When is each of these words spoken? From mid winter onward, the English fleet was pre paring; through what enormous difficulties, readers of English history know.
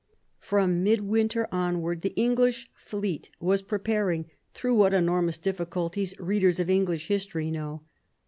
From 0.39 0.81
mid 0.81 1.01
winter 1.01 1.47
onward, 1.51 2.01
the 2.01 2.15
English 2.15 2.71
fleet 2.73 3.29
was 3.39 3.61
pre 3.61 3.77
paring; 3.77 4.25
through 4.55 4.73
what 4.73 4.95
enormous 4.95 5.37
difficulties, 5.37 6.19
readers 6.19 6.59
of 6.59 6.71
English 6.71 7.07
history 7.07 7.51
know. 7.51 7.83